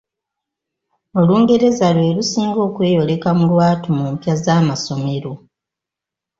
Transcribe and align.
Olungereza 1.19 1.87
lwe 1.95 2.09
lusinga 2.17 2.59
okweyoleka 2.67 3.29
mu 3.37 3.45
lwattu 3.51 3.89
mu 3.97 4.05
mpya 4.13 4.33
z'amasomero. 4.43 5.33